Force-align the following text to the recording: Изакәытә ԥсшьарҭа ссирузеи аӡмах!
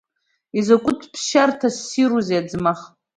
Изакәытә 0.57 1.05
ԥсшьарҭа 1.11 1.69
ссирузеи 1.75 2.39
аӡмах! 2.39 2.81